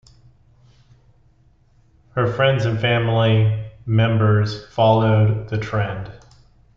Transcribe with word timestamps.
Her 2.15 2.25
friends 2.33 2.65
and 2.65 2.79
family 2.81 3.69
members 3.85 4.65
followed 4.69 5.49
the 5.49 5.59
trend. 5.59 6.11